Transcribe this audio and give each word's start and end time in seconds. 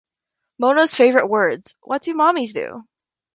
"Mona's 0.57 0.95
Favorite 0.95 1.27
Words", 1.27 1.75
"What 1.83 2.01
Do 2.01 2.15
Mommies 2.15 2.53
Do? 2.53 2.85